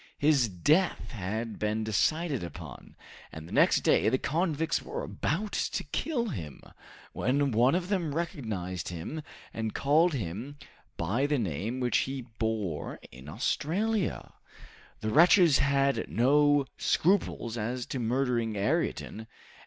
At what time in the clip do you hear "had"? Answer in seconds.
1.11-1.59, 15.59-16.09